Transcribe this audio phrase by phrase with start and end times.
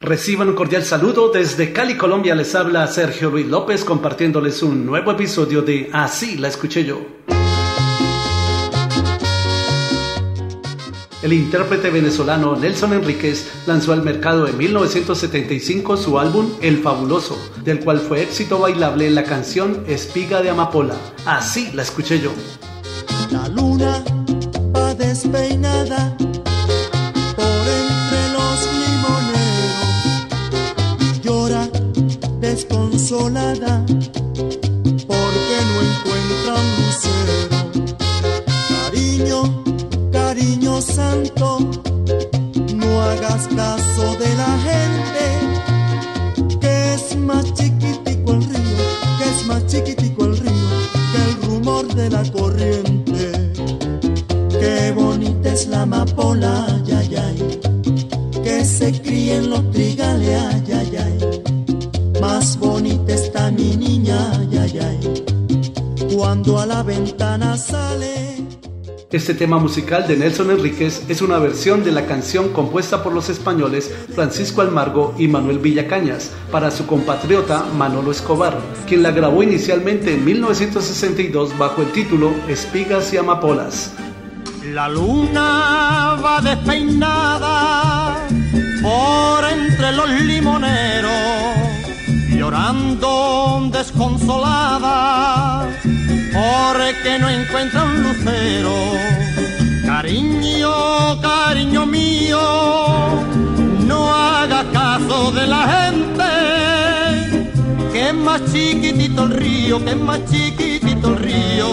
[0.00, 2.34] Reciban un cordial saludo desde Cali, Colombia.
[2.34, 7.00] Les habla Sergio Luis López compartiéndoles un nuevo episodio de Así la escuché yo.
[11.22, 17.80] El intérprete venezolano Nelson Enríquez lanzó al mercado en 1975 su álbum El Fabuloso, del
[17.80, 20.94] cual fue éxito bailable la canción Espiga de Amapola.
[21.24, 22.32] Así la escuché yo.
[23.30, 24.04] La luna
[24.76, 26.05] va despeinada
[32.50, 33.84] desconsolada
[35.10, 37.48] porque no encuentra un lucero.
[38.72, 39.38] Cariño,
[40.12, 41.58] cariño santo,
[42.74, 45.24] no hagas caso de la gente,
[46.60, 48.78] que es más chiquitico el río,
[49.18, 50.68] que es más chiquitico el río
[51.12, 53.52] que el rumor de la corriente.
[54.60, 57.60] Qué bonita es la amapola, ay, ay,
[58.44, 60.75] que se cría en los trigales,
[63.06, 64.18] bonita está mi niña,
[66.14, 68.36] cuando a la ventana sale.
[69.12, 73.28] Este tema musical de Nelson Enríquez es una versión de la canción compuesta por los
[73.28, 80.12] españoles Francisco Almargo y Manuel Villacañas para su compatriota Manolo Escobar, quien la grabó inicialmente
[80.12, 83.92] en 1962 bajo el título Espigas y Amapolas.
[84.72, 88.26] La luna va despeinada
[88.82, 90.75] por entre los limoneros
[92.46, 98.72] llorando desconsolada porque no encuentra un lucero.
[99.84, 102.38] Cariño, cariño mío,
[103.84, 106.30] no haga caso de la gente,
[107.92, 111.68] que más chiquitito el río, que es más chiquitito el río,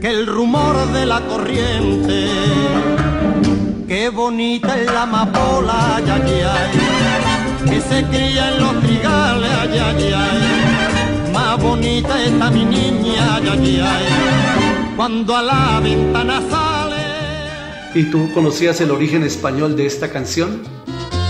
[0.00, 2.26] que el rumor de la corriente.
[3.86, 8.67] Qué bonita es la amapola, ya, ya que se cría en los
[11.78, 14.94] bonita está mi niña, ay, ay, ay.
[14.96, 16.96] Cuando a la ventana sale.
[17.94, 20.62] ¿Y tú conocías el origen español de esta canción?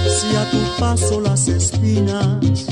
[0.04, 2.66] Si a tu paso las espinas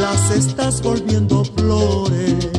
[0.00, 2.57] las estás volviendo flores